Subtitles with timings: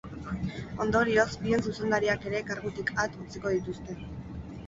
[0.85, 3.99] Ondorioz, bion zuzendariak ere kargutik at utziko dituzte.